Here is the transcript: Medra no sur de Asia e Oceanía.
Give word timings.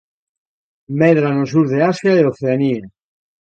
Medra 1.01 1.29
no 1.35 1.45
sur 1.51 1.65
de 1.73 1.79
Asia 1.91 2.11
e 2.19 2.27
Oceanía. 2.31 2.85